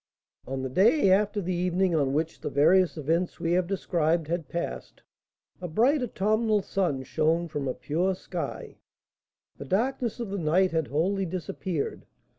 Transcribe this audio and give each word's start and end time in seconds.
On 0.47 0.63
the 0.63 0.69
day 0.69 1.11
after 1.11 1.41
the 1.41 1.53
evening 1.53 1.93
on 1.93 2.11
which 2.11 2.41
the 2.41 2.49
various 2.49 2.97
events 2.97 3.39
we 3.39 3.51
have 3.51 3.67
described 3.67 4.29
had 4.29 4.49
passed, 4.49 5.03
a 5.61 5.67
bright 5.67 6.01
autumnal 6.01 6.63
sun 6.63 7.03
shone 7.03 7.47
from 7.47 7.67
a 7.67 7.75
pure 7.75 8.15
sky; 8.15 8.77
the 9.59 9.65
darkness 9.65 10.19
of 10.19 10.31
the 10.31 10.39
night 10.39 10.71
had 10.71 10.87
wholly 10.87 11.27
disappeared. 11.27 12.07